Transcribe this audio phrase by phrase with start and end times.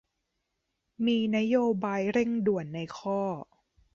[1.05, 3.19] มีนโยบายเร่งด่วนในข้อ